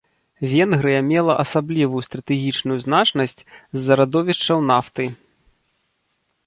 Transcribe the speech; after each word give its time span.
Венгрыя 0.51 1.01
мела 1.09 1.33
асаблівую 1.43 2.01
стратэгічную 2.07 2.77
значнасць 2.85 3.39
з-за 3.77 3.93
радовішчаў 4.03 4.57
нафты. 4.73 5.05